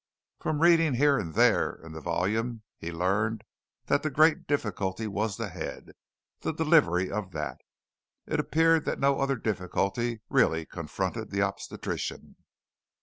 From 0.39 0.63
reading 0.63 0.95
here 0.95 1.19
and 1.19 1.35
there 1.35 1.73
in 1.73 1.91
the 1.91 2.01
volume, 2.01 2.63
he 2.79 2.91
learned 2.91 3.43
that 3.85 4.01
the 4.01 4.09
great 4.09 4.47
difficulty 4.47 5.05
was 5.05 5.37
the 5.37 5.49
head 5.49 5.91
the 6.39 6.51
delivery 6.51 7.11
of 7.11 7.33
that. 7.33 7.59
It 8.25 8.39
appeared 8.39 8.85
that 8.85 8.99
no 8.99 9.19
other 9.19 9.35
difficulty 9.35 10.21
really 10.27 10.65
confronted 10.65 11.29
the 11.29 11.41
obstetrician. 11.43 12.37